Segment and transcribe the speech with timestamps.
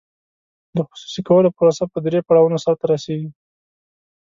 [0.75, 3.29] د خصوصي کولو پروسه په درې پړاوونو سر ته رسیږي.